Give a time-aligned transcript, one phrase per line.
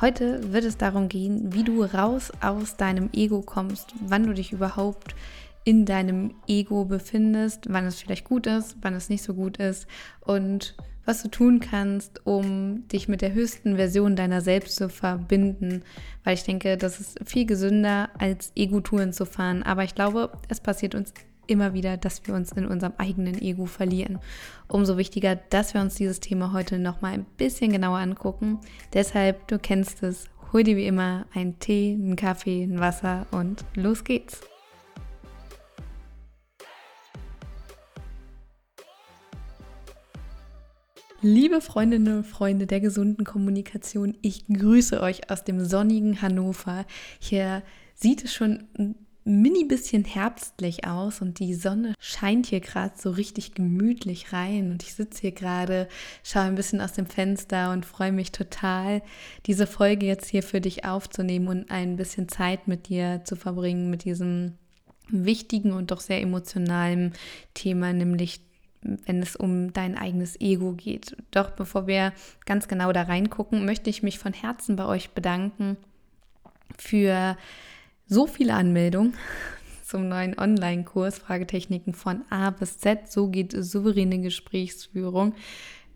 [0.00, 4.52] Heute wird es darum gehen, wie du raus aus deinem Ego kommst, wann du dich
[4.52, 5.14] überhaupt
[5.64, 9.86] in deinem Ego befindest, wann es vielleicht gut ist, wann es nicht so gut ist
[10.20, 10.76] und
[11.06, 15.82] was du tun kannst, um dich mit der höchsten Version deiner selbst zu verbinden.
[16.22, 19.62] Weil ich denke, das ist viel gesünder, als Ego-Touren zu fahren.
[19.62, 21.12] Aber ich glaube, es passiert uns
[21.46, 24.18] immer wieder, dass wir uns in unserem eigenen Ego verlieren.
[24.68, 28.58] Umso wichtiger, dass wir uns dieses Thema heute nochmal ein bisschen genauer angucken.
[28.92, 33.64] Deshalb, du kennst es, hol dir wie immer einen Tee, einen Kaffee, ein Wasser und
[33.74, 34.40] los geht's.
[41.26, 46.84] Liebe Freundinnen und Freunde der gesunden Kommunikation, ich grüße euch aus dem sonnigen Hannover.
[47.18, 47.62] Hier
[47.94, 53.10] sieht es schon ein mini bisschen herbstlich aus und die Sonne scheint hier gerade so
[53.10, 55.88] richtig gemütlich rein und ich sitze hier gerade,
[56.22, 59.02] schaue ein bisschen aus dem Fenster und freue mich total,
[59.46, 63.90] diese Folge jetzt hier für dich aufzunehmen und ein bisschen Zeit mit dir zu verbringen,
[63.90, 64.58] mit diesem
[65.08, 67.14] wichtigen und doch sehr emotionalen
[67.54, 68.40] Thema, nämlich
[68.82, 71.16] wenn es um dein eigenes Ego geht.
[71.30, 72.12] Doch bevor wir
[72.44, 75.78] ganz genau da reingucken, möchte ich mich von Herzen bei euch bedanken
[76.76, 77.36] für
[78.06, 79.14] so viele Anmeldungen
[79.84, 83.10] zum neuen Online-Kurs Fragetechniken von A bis Z.
[83.10, 85.34] So geht souveräne Gesprächsführung.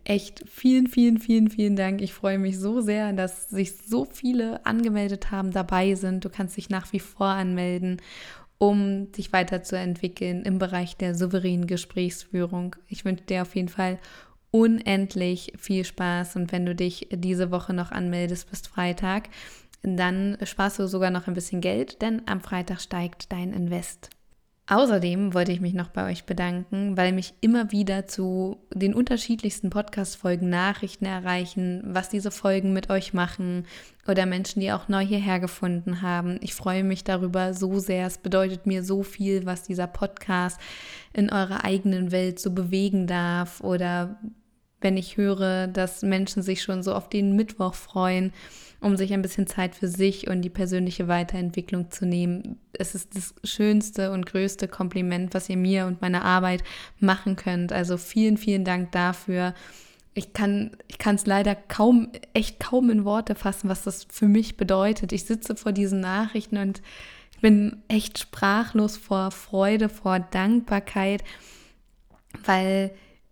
[0.05, 2.01] Echt vielen, vielen, vielen, vielen Dank.
[2.01, 6.25] Ich freue mich so sehr, dass sich so viele angemeldet haben, dabei sind.
[6.25, 8.01] Du kannst dich nach wie vor anmelden
[8.59, 12.75] um dich weiterzuentwickeln im Bereich der souveränen Gesprächsführung.
[12.87, 13.97] Ich wünsche dir auf jeden Fall
[14.51, 19.29] unendlich viel Spaß und wenn du dich diese Woche noch anmeldest bis Freitag,
[19.83, 24.09] dann sparst du sogar noch ein bisschen Geld, denn am Freitag steigt dein Invest.
[24.71, 29.71] Außerdem wollte ich mich noch bei euch bedanken, weil mich immer wieder zu den unterschiedlichsten
[29.71, 33.65] Podcast-Folgen Nachrichten erreichen, was diese Folgen mit euch machen
[34.07, 36.37] oder Menschen, die auch neu hierher gefunden haben.
[36.41, 38.05] Ich freue mich darüber so sehr.
[38.05, 40.59] Es bedeutet mir so viel, was dieser Podcast
[41.13, 44.19] in eurer eigenen Welt so bewegen darf oder
[44.81, 48.31] wenn ich höre, dass Menschen sich schon so auf den Mittwoch freuen
[48.81, 52.59] um sich ein bisschen Zeit für sich und die persönliche Weiterentwicklung zu nehmen.
[52.73, 56.63] Es ist das schönste und größte Kompliment, was ihr mir und meiner Arbeit
[56.99, 57.73] machen könnt.
[57.73, 59.53] Also vielen, vielen Dank dafür.
[60.13, 64.55] Ich kann ich es leider kaum, echt kaum in Worte fassen, was das für mich
[64.55, 65.11] bedeutet.
[65.11, 66.81] Ich sitze vor diesen Nachrichten und
[67.33, 71.23] ich bin echt sprachlos vor Freude, vor Dankbarkeit,
[72.45, 72.91] weil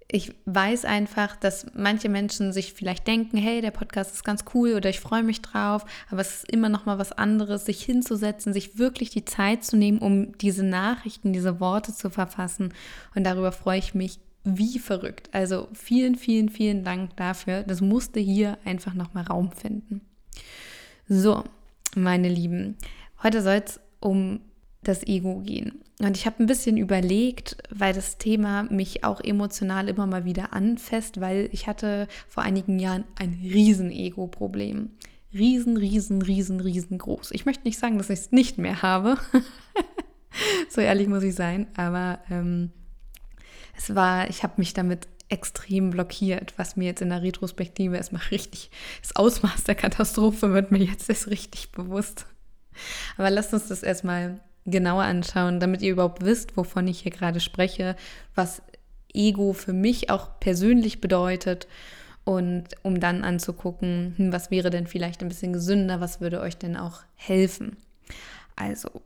[0.10, 4.74] ich weiß einfach, dass manche Menschen sich vielleicht denken, hey, der Podcast ist ganz cool
[4.74, 8.54] oder ich freue mich drauf, aber es ist immer noch mal was anderes, sich hinzusetzen,
[8.54, 12.74] sich wirklich die Zeit zu nehmen, um diese Nachrichten, diese Worte zu verfassen
[13.16, 15.30] und darüber freue ich mich wie verrückt.
[15.34, 17.64] Also vielen, vielen, vielen Dank dafür.
[17.64, 20.00] Das musste hier einfach noch mal Raum finden.
[21.10, 21.44] So,
[21.96, 22.78] meine Lieben,
[23.24, 24.40] heute soll es um
[24.84, 25.82] das Ego gehen.
[26.00, 30.54] Und ich habe ein bisschen überlegt, weil das Thema mich auch emotional immer mal wieder
[30.54, 34.92] anfasst, weil ich hatte vor einigen Jahren ein riesen Ego-Problem.
[35.34, 37.32] Riesen, riesen, riesen, riesengroß.
[37.32, 39.18] Ich möchte nicht sagen, dass ich es nicht mehr habe.
[40.70, 41.68] so ehrlich muss ich sein.
[41.76, 42.72] Aber ähm,
[43.76, 48.22] es war, ich habe mich damit extrem blockiert, was mir jetzt in der Retrospektive erstmal
[48.32, 48.70] richtig,
[49.02, 52.26] das Ausmaß der Katastrophe wird mir jetzt erst richtig bewusst.
[53.18, 57.40] Aber lasst uns das erstmal genauer anschauen, damit ihr überhaupt wisst, wovon ich hier gerade
[57.40, 57.96] spreche,
[58.36, 58.62] was
[59.14, 61.68] Ego für mich auch persönlich bedeutet
[62.26, 66.58] und um dann anzugucken, hm, was wäre denn vielleicht ein bisschen gesünder, was würde euch
[66.58, 67.78] denn auch helfen.
[68.56, 69.02] Also,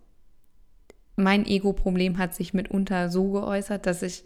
[1.16, 4.26] mein Ego-Problem hat sich mitunter so geäußert, dass ich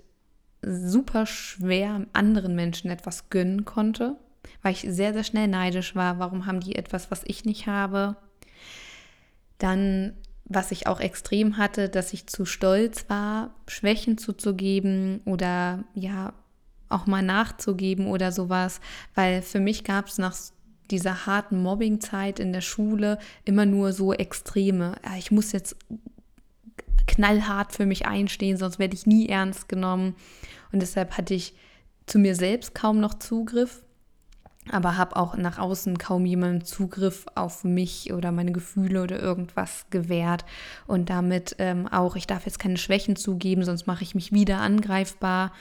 [0.62, 4.16] super schwer anderen Menschen etwas gönnen konnte,
[4.62, 6.20] weil ich sehr, sehr schnell neidisch war.
[6.20, 8.16] Warum haben die etwas, was ich nicht habe?
[9.58, 10.14] Dann
[10.46, 16.34] was ich auch extrem hatte, dass ich zu stolz war, Schwächen zuzugeben oder ja,
[16.90, 18.80] auch mal nachzugeben oder sowas,
[19.16, 20.36] weil für mich gab es nach
[20.92, 24.96] dieser harten Mobbingzeit in der Schule immer nur so Extreme.
[25.18, 25.76] Ich muss jetzt
[27.08, 30.16] knallhart für mich einstehen, sonst werde ich nie ernst genommen.
[30.72, 31.56] Und deshalb hatte ich
[32.06, 33.85] zu mir selbst kaum noch Zugriff.
[34.72, 39.86] Aber habe auch nach außen kaum jemanden Zugriff auf mich oder meine Gefühle oder irgendwas
[39.90, 40.46] gewährt.
[40.88, 44.60] Und damit ähm, auch, ich darf jetzt keine Schwächen zugeben, sonst mache ich mich wieder
[44.60, 45.52] angreifbar.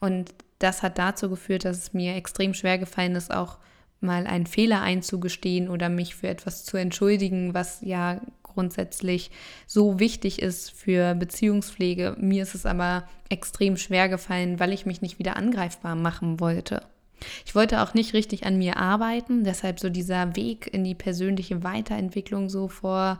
[0.00, 3.58] Und das hat dazu geführt, dass es mir extrem schwer gefallen ist, auch
[4.00, 9.30] mal einen Fehler einzugestehen oder mich für etwas zu entschuldigen, was ja grundsätzlich
[9.66, 12.16] so wichtig ist für Beziehungspflege.
[12.18, 16.82] Mir ist es aber extrem schwer gefallen, weil ich mich nicht wieder angreifbar machen wollte.
[17.44, 21.62] Ich wollte auch nicht richtig an mir arbeiten, deshalb so dieser Weg in die persönliche
[21.62, 23.18] Weiterentwicklung so vor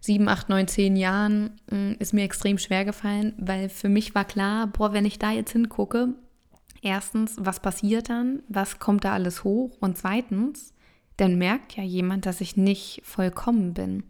[0.00, 4.24] sieben, acht, neun, zehn Jahren mm, ist mir extrem schwer gefallen, weil für mich war
[4.24, 6.14] klar, boah, wenn ich da jetzt hingucke,
[6.82, 8.42] erstens, was passiert dann?
[8.48, 9.76] Was kommt da alles hoch?
[9.80, 10.72] Und zweitens,
[11.16, 14.04] dann merkt ja jemand, dass ich nicht vollkommen bin.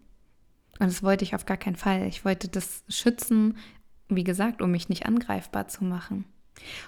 [0.78, 2.06] Und das wollte ich auf gar keinen Fall.
[2.06, 3.58] Ich wollte das schützen,
[4.08, 6.24] wie gesagt, um mich nicht angreifbar zu machen.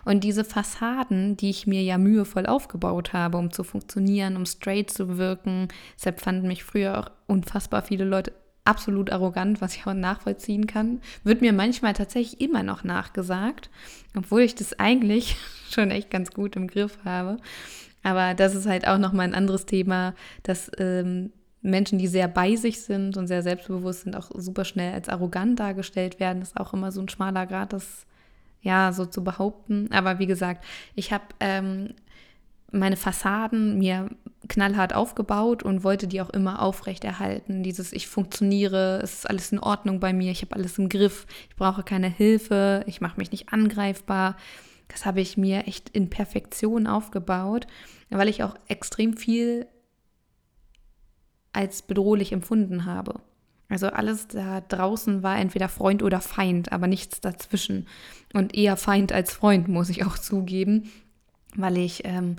[0.04, 4.90] Und diese Fassaden, die ich mir ja mühevoll aufgebaut habe, um zu funktionieren, um straight
[4.90, 8.32] zu wirken, deshalb fanden mich früher auch unfassbar viele Leute
[8.64, 13.70] absolut arrogant, was ich auch nachvollziehen kann, wird mir manchmal tatsächlich immer noch nachgesagt,
[14.16, 15.36] obwohl ich das eigentlich
[15.70, 17.38] schon echt ganz gut im Griff habe.
[18.02, 22.56] Aber das ist halt auch nochmal ein anderes Thema, dass ähm, Menschen, die sehr bei
[22.56, 26.40] sich sind und sehr selbstbewusst sind, auch super schnell als arrogant dargestellt werden.
[26.40, 28.06] Das ist auch immer so ein schmaler Grad, das
[28.62, 29.88] ja so zu behaupten.
[29.92, 30.64] Aber wie gesagt,
[30.94, 31.94] ich habe ähm,
[32.70, 34.08] meine Fassaden mir
[34.48, 37.62] knallhart aufgebaut und wollte die auch immer aufrechterhalten.
[37.62, 41.26] Dieses ich funktioniere, es ist alles in Ordnung bei mir, ich habe alles im Griff,
[41.50, 44.36] ich brauche keine Hilfe, ich mache mich nicht angreifbar.
[44.88, 47.66] Das habe ich mir echt in Perfektion aufgebaut,
[48.10, 49.66] weil ich auch extrem viel
[51.52, 53.20] als bedrohlich empfunden habe.
[53.72, 57.86] Also alles da draußen war entweder Freund oder Feind, aber nichts dazwischen.
[58.34, 60.90] Und eher Feind als Freund, muss ich auch zugeben,
[61.56, 62.36] weil ich ähm,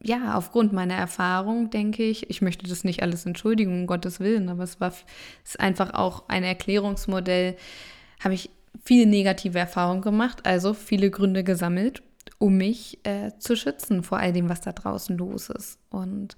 [0.00, 4.48] ja, aufgrund meiner Erfahrung denke ich, ich möchte das nicht alles entschuldigen, um Gottes Willen,
[4.48, 5.04] aber es war es
[5.44, 7.56] ist einfach auch ein Erklärungsmodell,
[8.22, 8.50] habe ich
[8.84, 12.02] viele negative Erfahrungen gemacht, also viele Gründe gesammelt,
[12.38, 15.80] um mich äh, zu schützen vor all dem, was da draußen los ist.
[15.90, 16.36] Und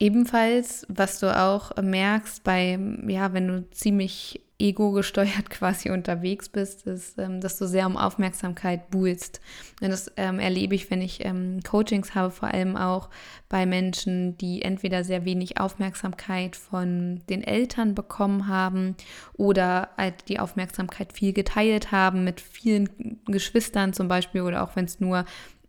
[0.00, 7.18] ebenfalls, was du auch merkst, bei, ja, wenn du ziemlich ego-gesteuert quasi unterwegs bist, ist,
[7.18, 9.40] ähm, dass du sehr um Aufmerksamkeit buhlst.
[9.80, 13.08] Und das ähm, erlebe ich, wenn ich ähm, Coachings habe, vor allem auch
[13.48, 18.96] bei Menschen, die entweder sehr wenig Aufmerksamkeit von den Eltern bekommen haben
[19.32, 24.84] oder halt die Aufmerksamkeit viel geteilt haben mit vielen Geschwistern zum Beispiel oder auch wenn
[24.84, 25.24] es nur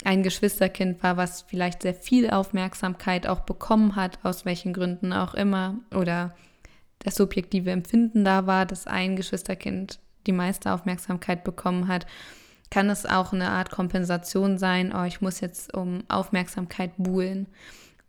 [0.06, 5.34] ein Geschwisterkind war, was vielleicht sehr viel Aufmerksamkeit auch bekommen hat, aus welchen Gründen auch
[5.34, 6.36] immer, oder
[7.00, 12.06] das subjektive Empfinden da war, dass ein Geschwisterkind die meiste Aufmerksamkeit bekommen hat,
[12.70, 17.48] kann es auch eine Art Kompensation sein, oh, ich muss jetzt um Aufmerksamkeit buhlen.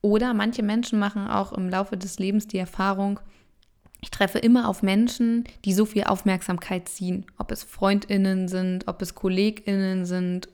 [0.02, 3.20] Oder manche Menschen machen auch im Laufe des Lebens die Erfahrung,
[4.02, 7.24] ich treffe immer auf Menschen, die so viel Aufmerksamkeit ziehen.
[7.38, 10.48] Ob es Freundinnen sind, ob es Kolleginnen sind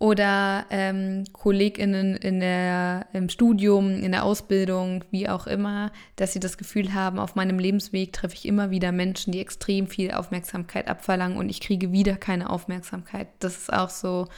[0.00, 6.38] oder ähm, KollegInnen in der, im Studium, in der Ausbildung, wie auch immer, dass sie
[6.38, 10.86] das Gefühl haben, auf meinem Lebensweg treffe ich immer wieder Menschen, die extrem viel Aufmerksamkeit
[10.86, 13.26] abverlangen und ich kriege wieder keine Aufmerksamkeit.
[13.40, 14.28] Das ist auch so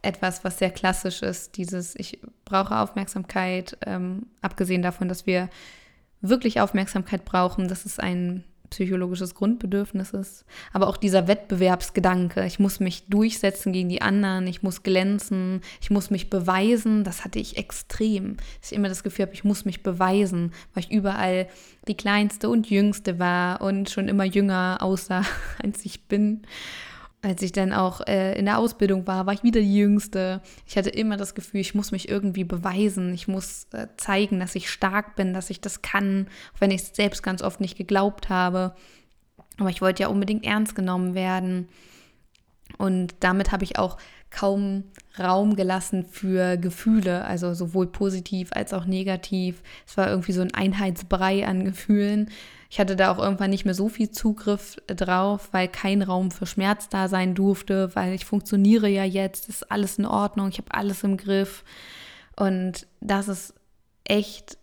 [0.00, 5.50] etwas, was sehr klassisch ist, dieses ich brauche Aufmerksamkeit, ähm, abgesehen davon, dass wir
[6.22, 10.44] wirklich Aufmerksamkeit brauchen, das ist ein psychologisches Grundbedürfnis ist.
[10.72, 15.90] Aber auch dieser Wettbewerbsgedanke, ich muss mich durchsetzen gegen die anderen, ich muss glänzen, ich
[15.90, 18.36] muss mich beweisen, das hatte ich extrem.
[18.60, 21.48] Dass ich immer das Gefühl habe, ich muss mich beweisen, weil ich überall
[21.88, 25.24] die kleinste und jüngste war und schon immer jünger aussah,
[25.62, 26.42] als ich bin
[27.22, 30.40] als ich dann auch äh, in der Ausbildung war, war ich wieder die Jüngste.
[30.66, 33.12] Ich hatte immer das Gefühl, ich muss mich irgendwie beweisen.
[33.12, 36.82] Ich muss äh, zeigen, dass ich stark bin, dass ich das kann, auch wenn ich
[36.82, 38.74] es selbst ganz oft nicht geglaubt habe.
[39.58, 41.68] Aber ich wollte ja unbedingt ernst genommen werden.
[42.78, 43.98] Und damit habe ich auch
[44.30, 44.84] kaum
[45.18, 49.62] Raum gelassen für Gefühle, also sowohl positiv als auch negativ.
[49.86, 52.30] Es war irgendwie so ein Einheitsbrei an Gefühlen.
[52.70, 56.46] Ich hatte da auch irgendwann nicht mehr so viel Zugriff drauf, weil kein Raum für
[56.46, 60.72] Schmerz da sein durfte, weil ich funktioniere ja jetzt, ist alles in Ordnung, ich habe
[60.72, 61.64] alles im Griff.
[62.36, 63.54] Und das ist
[64.04, 64.56] echt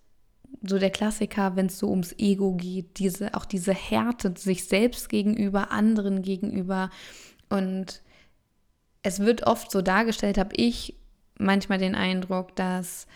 [0.63, 5.09] so der Klassiker, wenn es so ums Ego geht, diese, auch diese Härte sich selbst
[5.09, 6.89] gegenüber, anderen gegenüber.
[7.49, 8.01] Und
[9.03, 10.95] es wird oft so dargestellt, habe ich
[11.37, 13.07] manchmal den Eindruck, dass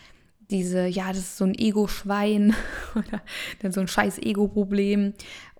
[0.50, 2.54] diese, ja, das ist so ein Ego-Schwein
[2.94, 5.14] oder so ein scheiß Ego-Problem.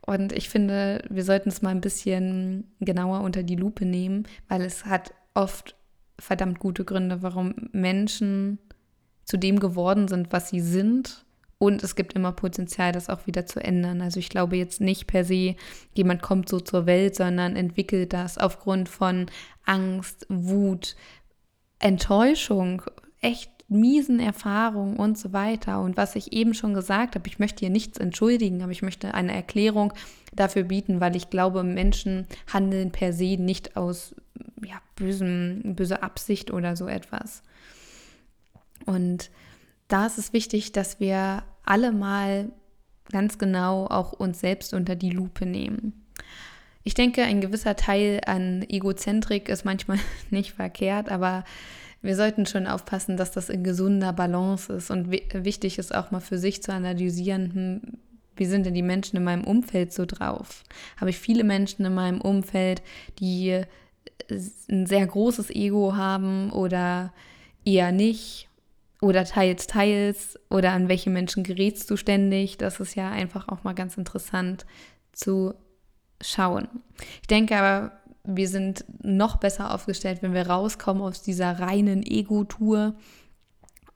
[0.05, 4.63] Und ich finde, wir sollten es mal ein bisschen genauer unter die Lupe nehmen, weil
[4.63, 5.77] es hat oft
[6.19, 8.59] verdammt gute Gründe, warum Menschen
[9.25, 11.25] zu dem geworden sind, was sie sind.
[11.63, 14.01] Und es gibt immer Potenzial, das auch wieder zu ändern.
[14.01, 15.55] Also ich glaube jetzt nicht per se,
[15.95, 19.27] jemand kommt so zur Welt, sondern entwickelt das aufgrund von
[19.65, 20.97] Angst, Wut,
[21.79, 22.83] Enttäuschung,
[23.21, 25.81] echt miesen Erfahrungen und so weiter.
[25.83, 29.15] Und was ich eben schon gesagt habe, ich möchte hier nichts entschuldigen, aber ich möchte
[29.15, 29.93] eine Erklärung
[30.33, 34.17] dafür bieten, weil ich glaube, Menschen handeln per se nicht aus
[34.65, 37.45] ja, bösem, böser Absicht oder so etwas.
[38.85, 39.31] Und
[39.87, 42.51] da ist es wichtig, dass wir alle mal
[43.11, 46.07] ganz genau auch uns selbst unter die Lupe nehmen.
[46.85, 49.99] Ich denke, ein gewisser Teil an Egozentrik ist manchmal
[50.31, 51.45] nicht verkehrt, aber
[52.01, 54.91] wir sollten schon aufpassen, dass das in gesunder Balance ist.
[54.91, 57.81] Und wichtig ist auch mal für sich zu analysieren, hm,
[58.35, 60.65] wie sind denn die Menschen in meinem Umfeld so drauf?
[60.97, 62.83] Habe ich viele Menschen in meinem Umfeld,
[63.21, 63.63] die
[64.69, 67.13] ein sehr großes Ego haben oder
[67.65, 68.49] eher nicht?
[69.03, 70.39] Oder teils, teils?
[70.49, 72.57] Oder an welche Menschen gerätst du ständig?
[72.57, 74.65] Das ist ja einfach auch mal ganz interessant
[75.11, 75.55] zu
[76.21, 76.69] schauen.
[77.21, 77.93] Ich denke aber,
[78.23, 82.95] wir sind noch besser aufgestellt, wenn wir rauskommen aus dieser reinen Ego-Tour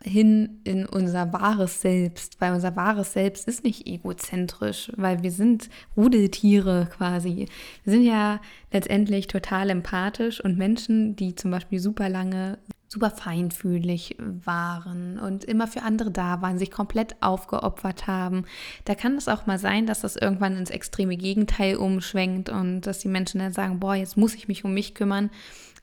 [0.02, 5.70] hin in unser wahres Selbst, weil unser wahres Selbst ist nicht egozentrisch, weil wir sind
[5.96, 7.46] Rudeltiere quasi.
[7.84, 8.40] Wir sind ja
[8.72, 12.58] letztendlich total empathisch und Menschen, die zum Beispiel super lange
[12.88, 18.44] super feinfühlig waren und immer für andere da waren, sich komplett aufgeopfert haben.
[18.84, 23.00] Da kann es auch mal sein, dass das irgendwann ins extreme Gegenteil umschwenkt und dass
[23.00, 25.30] die Menschen dann sagen, boah, jetzt muss ich mich um mich kümmern,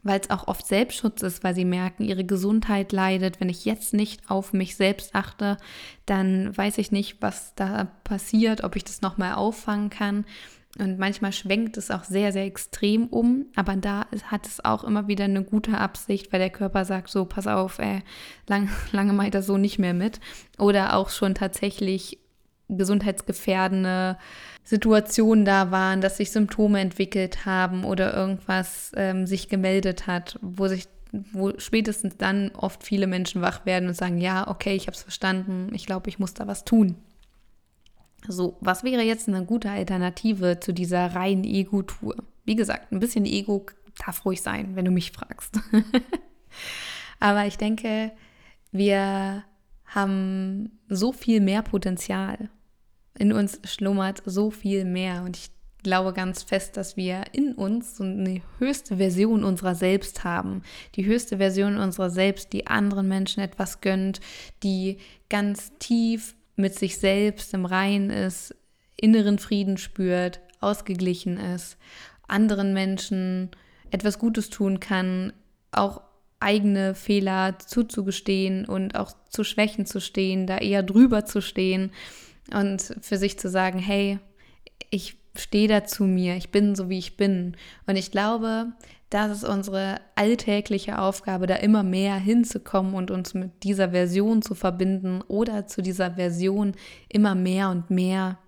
[0.03, 3.39] weil es auch oft Selbstschutz ist, weil sie merken, ihre Gesundheit leidet.
[3.39, 5.57] Wenn ich jetzt nicht auf mich selbst achte,
[6.05, 10.25] dann weiß ich nicht, was da passiert, ob ich das nochmal auffangen kann.
[10.79, 15.07] Und manchmal schwenkt es auch sehr, sehr extrem um, aber da hat es auch immer
[15.07, 18.01] wieder eine gute Absicht, weil der Körper sagt so, pass auf, ey,
[18.47, 20.19] lang, lange ich das so nicht mehr mit.
[20.57, 22.17] Oder auch schon tatsächlich
[22.69, 24.17] gesundheitsgefährdende
[24.63, 30.67] Situationen da waren, dass sich Symptome entwickelt haben oder irgendwas ähm, sich gemeldet hat, wo
[30.67, 30.87] sich
[31.31, 35.03] wo spätestens dann oft viele Menschen wach werden und sagen, ja, okay, ich habe es
[35.03, 36.95] verstanden, ich glaube, ich muss da was tun.
[38.27, 42.15] So, was wäre jetzt eine gute Alternative zu dieser reinen Ego-Tour?
[42.45, 43.65] Wie gesagt, ein bisschen Ego
[44.05, 45.59] darf ruhig sein, wenn du mich fragst.
[47.19, 48.11] Aber ich denke,
[48.71, 49.43] wir
[49.85, 52.49] haben so viel mehr Potenzial.
[53.17, 55.23] In uns schlummert so viel mehr.
[55.23, 55.51] Und ich
[55.83, 60.63] glaube ganz fest, dass wir in uns so eine höchste Version unserer selbst haben.
[60.95, 64.19] Die höchste Version unserer selbst, die anderen Menschen etwas gönnt,
[64.63, 64.97] die
[65.29, 68.55] ganz tief mit sich selbst im Reinen ist,
[68.95, 71.77] inneren Frieden spürt, ausgeglichen ist,
[72.27, 73.51] anderen Menschen
[73.91, 75.33] etwas Gutes tun kann,
[75.71, 76.01] auch
[76.39, 81.91] eigene Fehler zuzugestehen und auch zu Schwächen zu stehen, da eher drüber zu stehen
[82.53, 84.19] und für sich zu sagen, hey,
[84.89, 87.55] ich stehe da zu mir, ich bin so, wie ich bin.
[87.87, 88.73] Und ich glaube,
[89.09, 94.55] das ist unsere alltägliche Aufgabe, da immer mehr hinzukommen und uns mit dieser Version zu
[94.55, 96.73] verbinden oder zu dieser Version
[97.09, 98.39] immer mehr und mehr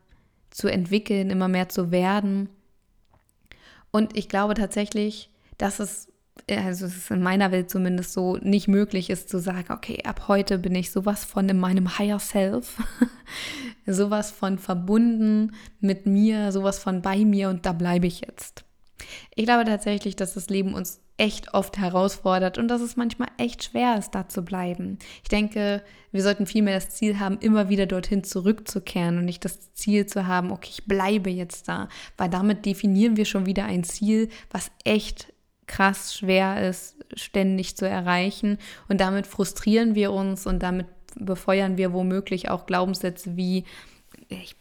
[0.50, 2.50] zu entwickeln, immer mehr zu werden.
[3.92, 6.08] Und ich glaube tatsächlich, dass es,
[6.50, 10.28] also es ist in meiner Welt zumindest so, nicht möglich ist zu sagen, okay, ab
[10.28, 12.78] heute bin ich sowas von in meinem Higher Self,
[13.86, 18.64] sowas von verbunden mit mir, sowas von bei mir und da bleibe ich jetzt.
[19.36, 23.64] Ich glaube tatsächlich, dass das Leben uns echt oft herausfordert und dass es manchmal echt
[23.64, 25.00] schwer ist, da zu bleiben.
[25.24, 29.74] Ich denke, wir sollten vielmehr das Ziel haben, immer wieder dorthin zurückzukehren und nicht das
[29.74, 31.88] Ziel zu haben, okay, ich bleibe jetzt da,
[32.18, 35.34] weil damit definieren wir schon wieder ein Ziel, was echt
[35.68, 38.58] krass schwer ist, ständig zu erreichen
[38.88, 43.64] und damit frustrieren wir uns und damit befeuern wir womöglich auch Glaubenssätze wie
[44.28, 44.56] ich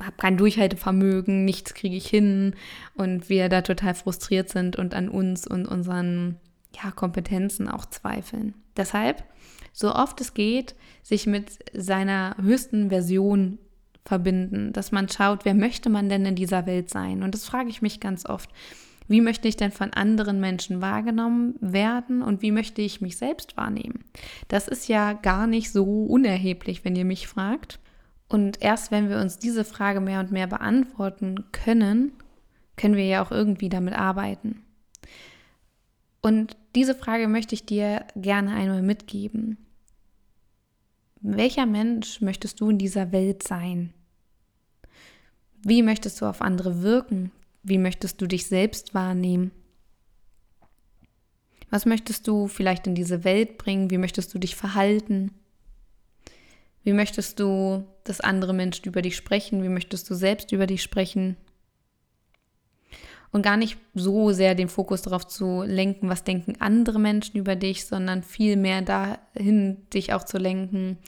[0.00, 2.54] habe kein Durchhaltevermögen, nichts kriege ich hin
[2.94, 6.40] und wir da total frustriert sind und an uns und unseren
[6.82, 8.54] ja, Kompetenzen auch zweifeln.
[8.76, 9.24] Deshalb,
[9.72, 13.58] so oft es geht, sich mit seiner höchsten Version
[14.04, 17.22] verbinden, dass man schaut, wer möchte man denn in dieser Welt sein?
[17.22, 18.50] Und das frage ich mich ganz oft.
[19.06, 23.56] Wie möchte ich denn von anderen Menschen wahrgenommen werden und wie möchte ich mich selbst
[23.56, 24.04] wahrnehmen?
[24.48, 27.78] Das ist ja gar nicht so unerheblich, wenn ihr mich fragt.
[28.28, 32.12] Und erst wenn wir uns diese Frage mehr und mehr beantworten können,
[32.76, 34.62] können wir ja auch irgendwie damit arbeiten.
[36.22, 39.58] Und diese Frage möchte ich dir gerne einmal mitgeben.
[41.20, 43.92] Welcher Mensch möchtest du in dieser Welt sein?
[45.62, 47.30] Wie möchtest du auf andere wirken?
[47.64, 49.50] Wie möchtest du dich selbst wahrnehmen?
[51.70, 53.90] Was möchtest du vielleicht in diese Welt bringen?
[53.90, 55.32] Wie möchtest du dich verhalten?
[56.84, 59.62] Wie möchtest du, dass andere Menschen über dich sprechen?
[59.62, 61.36] Wie möchtest du selbst über dich sprechen?
[63.32, 67.56] Und gar nicht so sehr den Fokus darauf zu lenken, was denken andere Menschen über
[67.56, 70.98] dich, sondern viel mehr dahin, dich auch zu lenken,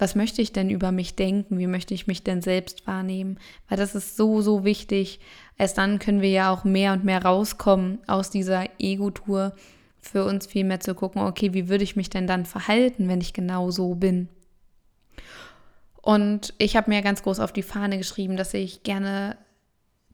[0.00, 1.58] was möchte ich denn über mich denken?
[1.58, 3.38] Wie möchte ich mich denn selbst wahrnehmen?
[3.68, 5.20] Weil das ist so, so wichtig.
[5.58, 9.54] Erst dann können wir ja auch mehr und mehr rauskommen aus dieser Ego-Tour,
[10.00, 13.20] für uns viel mehr zu gucken, okay, wie würde ich mich denn dann verhalten, wenn
[13.20, 14.28] ich genau so bin?
[16.00, 19.36] Und ich habe mir ganz groß auf die Fahne geschrieben, dass ich gerne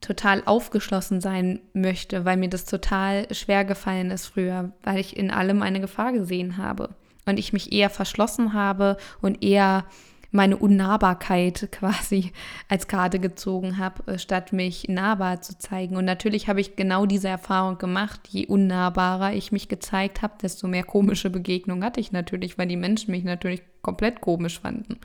[0.01, 5.31] total aufgeschlossen sein möchte, weil mir das total schwer gefallen ist früher, weil ich in
[5.31, 9.85] allem eine Gefahr gesehen habe und ich mich eher verschlossen habe und eher
[10.31, 12.33] meine Unnahbarkeit quasi
[12.69, 15.97] als Karte gezogen habe, äh, statt mich nahbar zu zeigen.
[15.97, 18.21] Und natürlich habe ich genau diese Erfahrung gemacht.
[18.29, 22.77] Je unnahbarer ich mich gezeigt habe, desto mehr komische Begegnungen hatte ich natürlich, weil die
[22.77, 24.99] Menschen mich natürlich komplett komisch fanden.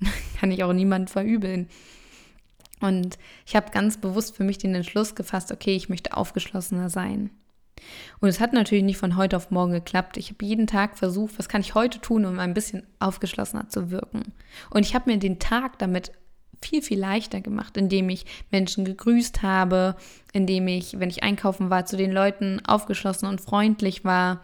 [0.40, 1.68] Kann ich auch niemand verübeln.
[2.80, 7.30] Und ich habe ganz bewusst für mich den Entschluss gefasst, okay, ich möchte aufgeschlossener sein.
[8.20, 10.16] Und es hat natürlich nicht von heute auf morgen geklappt.
[10.16, 13.90] Ich habe jeden Tag versucht, was kann ich heute tun, um ein bisschen aufgeschlossener zu
[13.90, 14.32] wirken.
[14.70, 16.12] Und ich habe mir den Tag damit
[16.60, 19.96] viel, viel leichter gemacht, indem ich Menschen gegrüßt habe,
[20.32, 24.42] indem ich, wenn ich einkaufen war, zu den Leuten aufgeschlossen und freundlich war,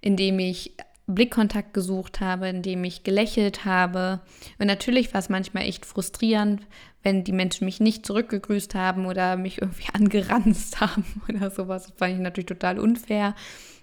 [0.00, 0.74] indem ich
[1.08, 4.20] Blickkontakt gesucht habe, indem ich gelächelt habe.
[4.58, 6.66] Und natürlich war es manchmal echt frustrierend,
[7.02, 11.86] wenn die Menschen mich nicht zurückgegrüßt haben oder mich irgendwie angeranzt haben oder sowas.
[11.86, 13.34] Das fand ich natürlich total unfair.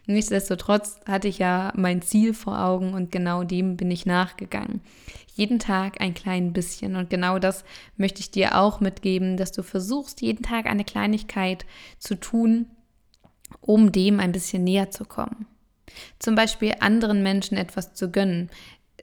[0.07, 4.81] Nichtsdestotrotz hatte ich ja mein Ziel vor Augen und genau dem bin ich nachgegangen.
[5.33, 7.65] Jeden Tag ein klein bisschen und genau das
[7.97, 11.65] möchte ich dir auch mitgeben, dass du versuchst, jeden Tag eine Kleinigkeit
[11.97, 12.67] zu tun,
[13.61, 15.47] um dem ein bisschen näher zu kommen.
[16.19, 18.49] Zum Beispiel anderen Menschen etwas zu gönnen.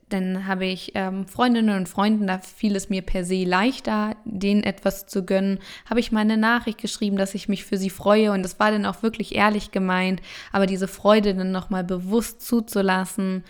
[0.09, 4.63] Dann habe ich ähm, Freundinnen und Freunden, da fiel es mir per se leichter, denen
[4.63, 5.59] etwas zu gönnen.
[5.89, 8.85] Habe ich meine Nachricht geschrieben, dass ich mich für sie freue und das war dann
[8.85, 10.21] auch wirklich ehrlich gemeint.
[10.53, 13.43] Aber diese Freude dann nochmal bewusst zuzulassen,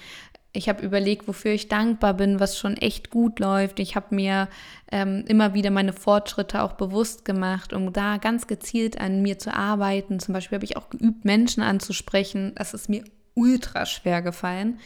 [0.54, 3.80] ich habe überlegt, wofür ich dankbar bin, was schon echt gut läuft.
[3.80, 4.48] Ich habe mir
[4.90, 9.54] ähm, immer wieder meine Fortschritte auch bewusst gemacht, um da ganz gezielt an mir zu
[9.54, 10.20] arbeiten.
[10.20, 12.52] Zum Beispiel habe ich auch geübt, Menschen anzusprechen.
[12.54, 13.02] Das ist mir
[13.34, 14.78] ultra schwer gefallen.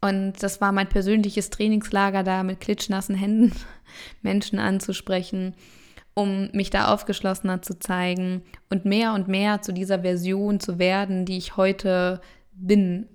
[0.00, 3.52] Und das war mein persönliches Trainingslager, da mit klitschnassen Händen
[4.22, 5.54] Menschen anzusprechen,
[6.14, 11.26] um mich da aufgeschlossener zu zeigen und mehr und mehr zu dieser Version zu werden,
[11.26, 12.20] die ich heute
[12.52, 13.08] bin.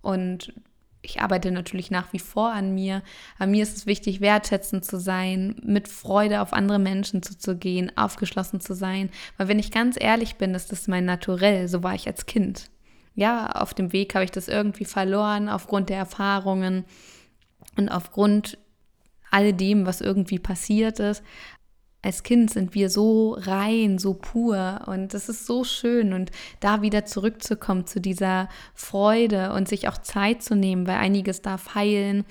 [0.00, 0.54] Und
[1.02, 3.02] ich arbeite natürlich nach wie vor an mir.
[3.38, 8.60] Aber mir ist es wichtig, wertschätzend zu sein, mit Freude auf andere Menschen zuzugehen, aufgeschlossen
[8.60, 9.10] zu sein.
[9.36, 11.68] Weil wenn ich ganz ehrlich bin, ist das mein Naturell.
[11.68, 12.70] So war ich als Kind
[13.14, 16.84] ja, auf dem Weg habe ich das irgendwie verloren aufgrund der Erfahrungen
[17.76, 18.58] und aufgrund
[19.30, 21.22] all dem, was irgendwie passiert ist.
[22.02, 26.80] Als Kind sind wir so rein, so pur und das ist so schön und da
[26.80, 32.24] wieder zurückzukommen zu dieser Freude und sich auch Zeit zu nehmen, weil einiges darf heilen,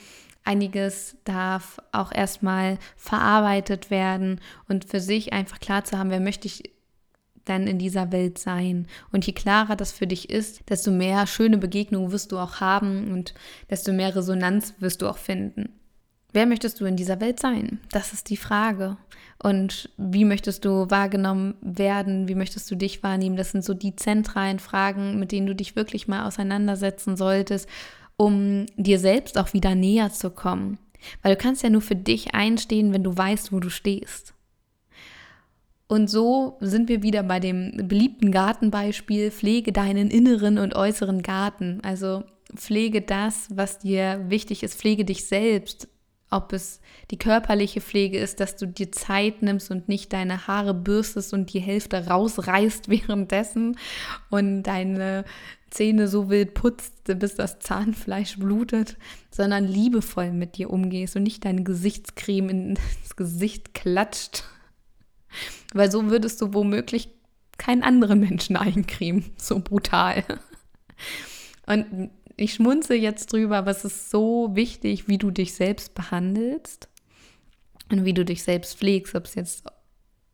[0.43, 6.47] einiges darf auch erstmal verarbeitet werden und für sich einfach klar zu haben, wer möchte
[6.47, 6.63] ich
[7.49, 8.88] dann in dieser Welt sein.
[9.12, 13.12] Und je klarer das für dich ist, desto mehr schöne Begegnungen wirst du auch haben
[13.12, 13.33] und
[13.69, 15.73] desto mehr Resonanz wirst du auch finden.
[16.31, 17.79] Wer möchtest du in dieser Welt sein?
[17.91, 18.97] Das ist die Frage.
[19.41, 22.27] Und wie möchtest du wahrgenommen werden?
[22.27, 23.35] Wie möchtest du dich wahrnehmen?
[23.35, 27.67] Das sind so die zentralen Fragen, mit denen du dich wirklich mal auseinandersetzen solltest,
[28.15, 30.77] um dir selbst auch wieder näher zu kommen.
[31.23, 34.33] Weil du kannst ja nur für dich einstehen, wenn du weißt, wo du stehst.
[35.89, 41.80] Und so sind wir wieder bei dem beliebten Gartenbeispiel, pflege deinen inneren und äußeren Garten.
[41.82, 42.23] Also
[42.56, 45.88] pflege das, was dir wichtig ist, pflege dich selbst.
[46.30, 50.75] Ob es die körperliche Pflege ist, dass du dir Zeit nimmst und nicht deine Haare
[50.75, 53.75] bürstest und die Hälfte rausreißt währenddessen
[54.30, 55.25] und deine
[55.71, 58.95] Zähne so wild putzt, bis das Zahnfleisch blutet,
[59.32, 62.80] sondern liebevoll mit dir umgehst und nicht deine Gesichtscreme ins
[63.15, 64.43] Gesicht klatscht
[65.73, 67.09] weil so würdest du womöglich
[67.57, 69.31] keinen anderen Menschen eincremen.
[69.37, 70.23] So brutal.
[71.67, 76.89] Und ich schmunze jetzt drüber, es ist so wichtig, wie du dich selbst behandelst
[77.91, 79.63] und wie du dich selbst pflegst, ob es jetzt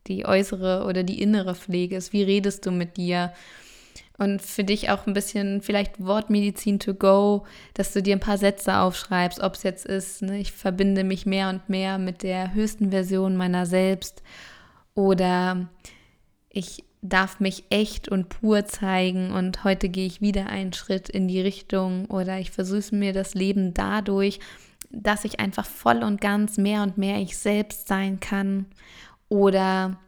[0.06, 2.12] die äußere oder die innere Pflege ist.
[2.12, 3.32] Wie redest du mit dir?
[4.18, 8.38] Und für dich auch ein bisschen vielleicht Wortmedizin to go, dass du dir ein paar
[8.38, 12.54] Sätze aufschreibst, ob es jetzt ist, ne, ich verbinde mich mehr und mehr mit der
[12.54, 14.22] höchsten Version meiner selbst
[14.96, 15.68] oder
[16.48, 21.28] ich darf mich echt und pur zeigen und heute gehe ich wieder einen Schritt in
[21.28, 24.40] die Richtung oder ich versüße mir das Leben dadurch,
[24.90, 28.66] dass ich einfach voll und ganz mehr und mehr ich selbst sein kann
[29.28, 30.00] oder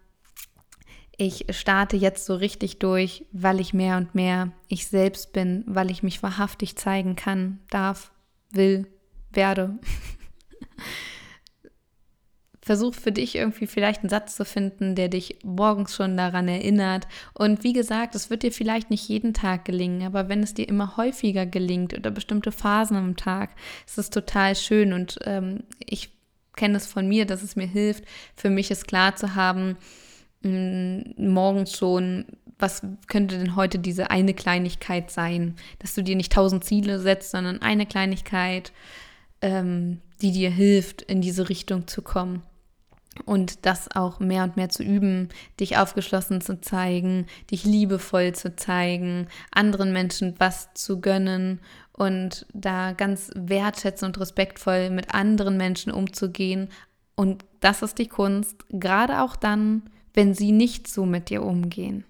[1.16, 5.90] ich starte jetzt so richtig durch, weil ich mehr und mehr ich selbst bin, weil
[5.90, 8.12] ich mich wahrhaftig zeigen kann, darf,
[8.50, 8.86] will,
[9.30, 9.78] werde.
[12.68, 17.08] Versuch für dich irgendwie vielleicht einen Satz zu finden, der dich morgens schon daran erinnert.
[17.32, 20.68] Und wie gesagt, es wird dir vielleicht nicht jeden Tag gelingen, aber wenn es dir
[20.68, 23.52] immer häufiger gelingt oder bestimmte Phasen am Tag,
[23.86, 24.92] ist es total schön.
[24.92, 26.10] Und ähm, ich
[26.56, 28.04] kenne es von mir, dass es mir hilft,
[28.36, 29.78] für mich es klar zu haben,
[30.42, 32.26] mh, morgens schon,
[32.58, 37.30] was könnte denn heute diese eine Kleinigkeit sein, dass du dir nicht tausend Ziele setzt,
[37.30, 38.72] sondern eine Kleinigkeit,
[39.40, 42.42] ähm, die dir hilft, in diese Richtung zu kommen
[43.24, 45.28] und das auch mehr und mehr zu üben,
[45.60, 51.60] dich aufgeschlossen zu zeigen, dich liebevoll zu zeigen, anderen Menschen was zu gönnen
[51.98, 56.68] und da ganz wertschätzend und respektvoll mit anderen Menschen umzugehen.
[57.16, 59.82] Und das ist die Kunst, gerade auch dann,
[60.14, 62.04] wenn sie nicht so mit dir umgehen.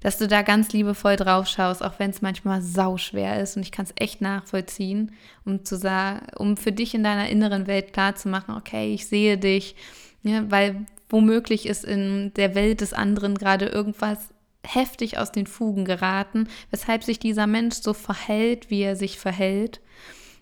[0.00, 3.56] Dass du da ganz liebevoll drauf schaust, auch wenn es manchmal sauschwer ist.
[3.56, 5.12] Und ich kann es echt nachvollziehen,
[5.44, 9.06] um zu sagen, um für dich in deiner inneren Welt klar zu machen, okay, ich
[9.06, 9.76] sehe dich,
[10.24, 14.18] ja, weil womöglich ist in der Welt des anderen gerade irgendwas
[14.66, 19.80] heftig aus den Fugen geraten, weshalb sich dieser Mensch so verhält, wie er sich verhält.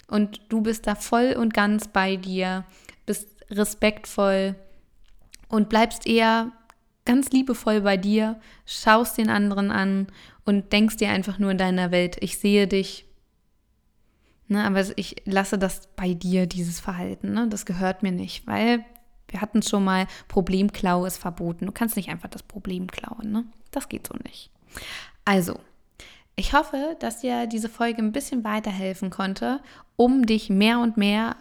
[0.06, 2.64] Und du bist da voll und ganz bei dir,
[3.04, 4.54] bist respektvoll
[5.48, 6.52] und bleibst eher
[7.04, 10.06] ganz liebevoll bei dir, schaust den anderen an
[10.44, 13.06] und denkst dir einfach nur in deiner Welt, ich sehe dich.
[14.48, 17.32] Ne, aber ich lasse das bei dir, dieses Verhalten.
[17.32, 17.48] Ne?
[17.48, 18.84] Das gehört mir nicht, weil
[19.32, 21.66] wir hatten schon mal, Problemklau ist verboten.
[21.66, 23.32] Du kannst nicht einfach das Problem klauen.
[23.32, 23.44] Ne?
[23.70, 24.50] Das geht so nicht.
[25.24, 25.58] Also,
[26.36, 29.60] ich hoffe, dass dir diese Folge ein bisschen weiterhelfen konnte,
[29.96, 31.36] um dich mehr und mehr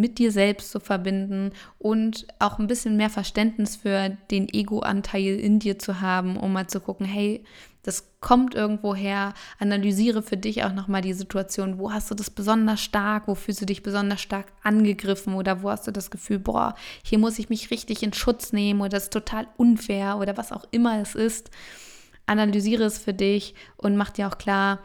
[0.00, 5.58] mit dir selbst zu verbinden und auch ein bisschen mehr Verständnis für den Ego-Anteil in
[5.58, 7.44] dir zu haben, um mal zu gucken, hey,
[7.82, 9.34] das kommt irgendwo her.
[9.58, 11.78] Analysiere für dich auch nochmal die Situation.
[11.78, 13.26] Wo hast du das besonders stark?
[13.26, 15.34] Wo fühlst du dich besonders stark angegriffen?
[15.34, 18.80] Oder wo hast du das Gefühl, boah, hier muss ich mich richtig in Schutz nehmen
[18.80, 21.50] oder das ist total unfair oder was auch immer es ist.
[22.26, 24.78] Analysiere es für dich und mach dir auch klar,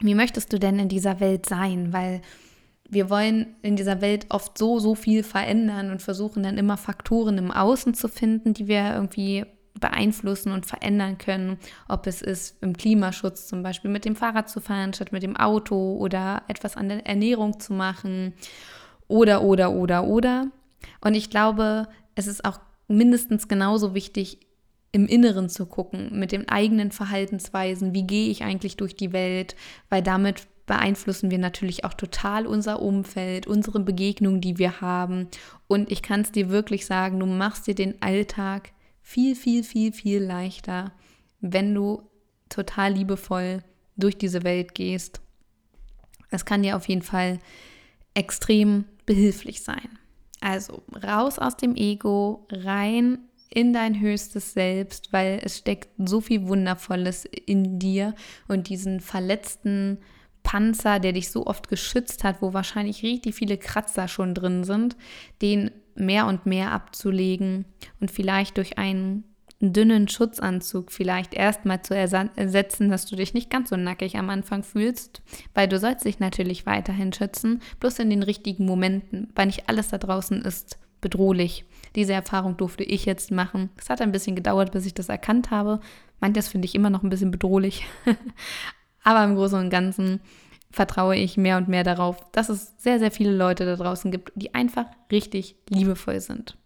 [0.00, 1.92] wie möchtest du denn in dieser Welt sein?
[1.92, 2.22] Weil
[2.88, 7.38] wir wollen in dieser Welt oft so, so viel verändern und versuchen dann immer Faktoren
[7.38, 9.44] im Außen zu finden, die wir irgendwie
[9.80, 14.60] beeinflussen und verändern können, ob es ist im Klimaschutz zum Beispiel mit dem Fahrrad zu
[14.60, 18.32] fahren statt mit dem Auto oder etwas an der Ernährung zu machen.
[19.08, 20.46] Oder, oder, oder, oder.
[21.00, 24.40] Und ich glaube, es ist auch mindestens genauso wichtig,
[24.92, 29.54] im Inneren zu gucken, mit den eigenen Verhaltensweisen, wie gehe ich eigentlich durch die Welt,
[29.90, 35.28] weil damit beeinflussen wir natürlich auch total unser Umfeld, unsere Begegnungen, die wir haben.
[35.68, 39.92] Und ich kann es dir wirklich sagen, du machst dir den Alltag viel, viel, viel,
[39.92, 40.92] viel leichter,
[41.40, 42.02] wenn du
[42.48, 43.62] total liebevoll
[43.96, 45.20] durch diese Welt gehst.
[46.30, 47.38] Es kann dir auf jeden Fall
[48.14, 49.98] extrem behilflich sein.
[50.40, 56.46] Also raus aus dem Ego, rein in dein höchstes Selbst, weil es steckt so viel
[56.48, 58.14] Wundervolles in dir
[58.48, 59.98] und diesen verletzten
[60.46, 64.96] Panzer, der dich so oft geschützt hat, wo wahrscheinlich richtig viele Kratzer schon drin sind,
[65.42, 67.64] den mehr und mehr abzulegen
[68.00, 69.24] und vielleicht durch einen
[69.60, 74.62] dünnen Schutzanzug vielleicht erstmal zu ersetzen, dass du dich nicht ganz so nackig am Anfang
[74.62, 75.20] fühlst,
[75.52, 79.88] weil du sollst dich natürlich weiterhin schützen, bloß in den richtigen Momenten, weil nicht alles
[79.88, 81.64] da draußen ist bedrohlich.
[81.96, 83.70] Diese Erfahrung durfte ich jetzt machen.
[83.76, 85.80] Es hat ein bisschen gedauert, bis ich das erkannt habe.
[86.20, 87.84] Manches finde ich immer noch ein bisschen bedrohlich.
[89.06, 90.20] Aber im Großen und Ganzen
[90.72, 94.32] vertraue ich mehr und mehr darauf, dass es sehr, sehr viele Leute da draußen gibt,
[94.34, 96.56] die einfach richtig liebevoll sind.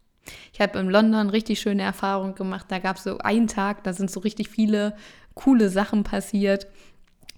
[0.54, 2.64] Ich habe in London richtig schöne Erfahrungen gemacht.
[2.70, 4.96] Da gab es so einen Tag, da sind so richtig viele
[5.34, 6.66] coole Sachen passiert.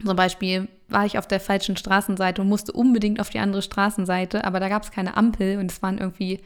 [0.05, 4.45] Zum Beispiel war ich auf der falschen Straßenseite und musste unbedingt auf die andere Straßenseite,
[4.45, 6.41] aber da gab es keine Ampel und es waren irgendwie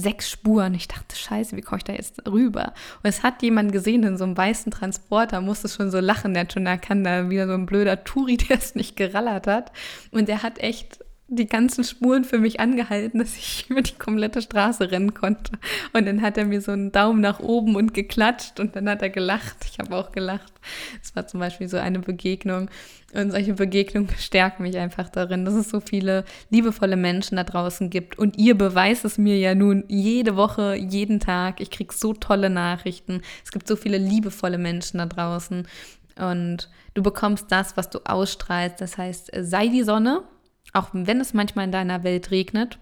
[0.00, 0.74] sechs Spuren.
[0.74, 2.72] Ich dachte, scheiße, wie komme ich da jetzt rüber?
[3.02, 6.42] Und es hat jemand gesehen in so einem weißen Transporter, musste schon so lachen, der
[6.42, 9.72] hat schon erkannt, da wieder so ein blöder Turi, der es nicht gerallert hat.
[10.10, 10.98] Und der hat echt
[11.32, 15.52] die ganzen Spuren für mich angehalten, dass ich über die komplette Straße rennen konnte.
[15.92, 19.00] Und dann hat er mir so einen Daumen nach oben und geklatscht und dann hat
[19.00, 19.56] er gelacht.
[19.70, 20.52] Ich habe auch gelacht.
[21.02, 22.68] Es war zum Beispiel so eine Begegnung.
[23.12, 27.90] Und solche Begegnungen bestärken mich einfach darin, dass es so viele liebevolle Menschen da draußen
[27.90, 28.18] gibt.
[28.18, 31.60] Und ihr beweist es mir ja nun jede Woche, jeden Tag.
[31.60, 33.22] Ich kriege so tolle Nachrichten.
[33.44, 35.68] Es gibt so viele liebevolle Menschen da draußen.
[36.16, 38.80] Und du bekommst das, was du ausstrahlst.
[38.80, 40.24] Das heißt, sei die Sonne
[40.72, 42.78] auch wenn es manchmal in deiner Welt regnet.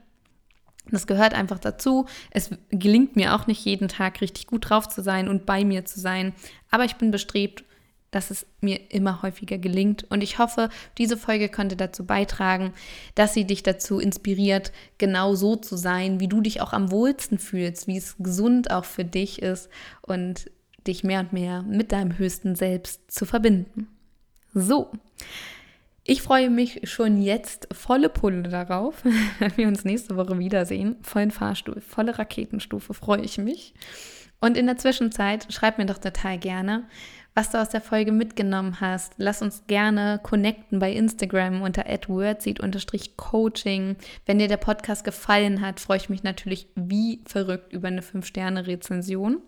[0.90, 2.06] Das gehört einfach dazu.
[2.30, 5.84] Es gelingt mir auch nicht jeden Tag richtig gut drauf zu sein und bei mir
[5.84, 6.32] zu sein.
[6.70, 7.64] Aber ich bin bestrebt,
[8.10, 10.06] dass es mir immer häufiger gelingt.
[10.10, 12.72] Und ich hoffe, diese Folge konnte dazu beitragen,
[13.14, 17.38] dass sie dich dazu inspiriert, genau so zu sein, wie du dich auch am wohlsten
[17.38, 19.68] fühlst, wie es gesund auch für dich ist
[20.00, 20.50] und
[20.86, 23.88] dich mehr und mehr mit deinem höchsten Selbst zu verbinden.
[24.54, 24.90] So.
[26.10, 29.04] Ich freue mich schon jetzt volle Pulle darauf,
[29.40, 30.96] wenn wir uns nächste Woche wiedersehen.
[31.02, 33.74] Vollen Fahrstuhl, volle Raketenstufe, freue ich mich.
[34.40, 36.88] Und in der Zwischenzeit schreib mir doch total gerne,
[37.34, 39.16] was du aus der Folge mitgenommen hast.
[39.18, 43.96] Lass uns gerne connecten bei Instagram unter adwordseed-coaching.
[44.24, 49.42] Wenn dir der Podcast gefallen hat, freue ich mich natürlich wie verrückt über eine 5-Sterne-Rezension.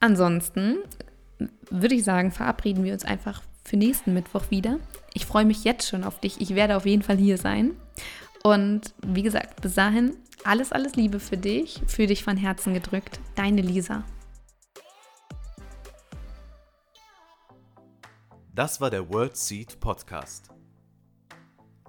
[0.00, 0.78] Ansonsten
[1.68, 4.78] würde ich sagen, verabreden wir uns einfach für nächsten Mittwoch wieder.
[5.12, 6.40] Ich freue mich jetzt schon auf dich.
[6.40, 7.76] Ich werde auf jeden Fall hier sein.
[8.42, 13.18] Und wie gesagt, bis dahin alles, alles Liebe für dich, für dich von Herzen gedrückt.
[13.34, 14.04] Deine Lisa.
[18.54, 20.50] Das war der World Seed Podcast.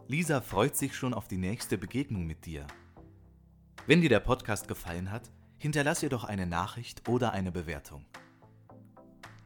[0.07, 2.65] Lisa freut sich schon auf die nächste Begegnung mit dir.
[3.85, 8.05] Wenn dir der Podcast gefallen hat, hinterlass ihr doch eine Nachricht oder eine Bewertung.